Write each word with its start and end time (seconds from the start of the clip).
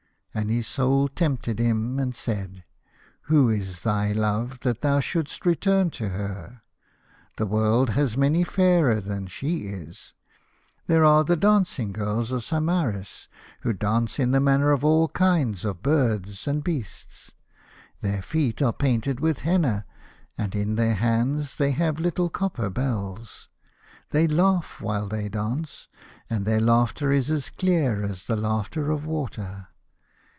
And 0.33 0.49
his 0.49 0.65
Soul 0.65 1.09
tempted 1.09 1.59
him 1.59 1.99
and 1.99 2.15
said," 2.15 2.63
Who 3.23 3.49
is 3.49 3.81
thy 3.83 4.13
love 4.13 4.61
that 4.61 4.79
thou 4.79 5.01
should'st 5.01 5.45
return 5.45 5.89
to 5.91 6.07
her? 6.07 6.61
The 7.35 7.45
world 7.45 7.89
has 7.91 8.15
many 8.17 8.45
fairer 8.45 9.01
than 9.01 9.27
she 9.27 9.67
is. 9.67 10.13
There 10.87 11.03
are 11.03 11.25
the 11.25 11.35
dancing 11.35 11.91
girls 11.91 12.31
of 12.31 12.45
Samaris 12.45 13.27
who 13.63 13.73
dance 13.73 14.19
in 14.19 14.31
the 14.31 14.39
manner 14.39 14.71
of 14.71 14.85
all 14.85 15.09
kinds 15.09 15.65
of 15.65 15.83
birds 15.83 16.47
and 16.47 16.63
beasts. 16.63 17.35
Their 17.99 18.21
feet 18.21 18.61
are 18.61 18.71
painted 18.71 19.19
with 19.19 19.39
henna, 19.39 19.85
and 20.37 20.55
in 20.55 20.75
their 20.75 20.95
hands 20.95 21.57
they 21.57 21.71
have 21.71 21.99
little 21.99 22.29
copper 22.29 22.69
bells. 22.69 23.49
They 24.11 24.29
laugh 24.29 24.79
while 24.79 25.09
they 25.09 25.27
dance, 25.27 25.89
and 26.29 26.45
their 26.45 26.61
laughter 26.61 27.11
is 27.11 27.29
as 27.29 27.49
clear 27.49 28.05
as 28.05 28.23
the 28.27 28.37
laughter 28.37 28.91
of 28.91 29.05
water. 29.05 29.67